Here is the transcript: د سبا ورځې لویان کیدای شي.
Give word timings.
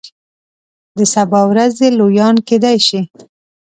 د 0.97 0.99
سبا 1.13 1.41
ورځې 1.51 1.87
لویان 1.99 2.35
کیدای 2.47 2.77
شي. 2.87 3.01